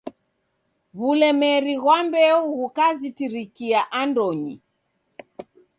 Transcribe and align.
W'ulemeri 0.97 1.73
ghwa 1.81 1.97
mbeo 2.05 2.37
ghukazitirikia 2.55 3.79
andonyi. 3.99 4.55